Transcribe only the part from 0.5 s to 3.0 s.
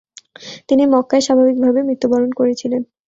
তিনি মক্কায় স্বাভাবিকভাবে মৃত্যুবরণ করেছিলেন।